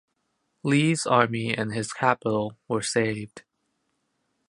Lee's 0.63 1.05
army 1.05 1.53
and 1.55 1.73
his 1.75 1.93
capital 1.93 2.57
were 2.67 2.81
saved. 2.81 3.43